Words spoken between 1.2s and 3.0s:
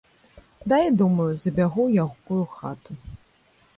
забягу ў якую хату.